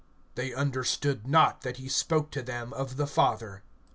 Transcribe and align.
(27)They 0.35 0.55
understood 0.57 1.27
not 1.27 1.61
that 1.61 1.77
he 1.77 1.87
spoke 1.87 2.31
to 2.31 2.41
them 2.41 2.73
of 2.73 2.97
the 2.97 3.05
Father. 3.05 3.61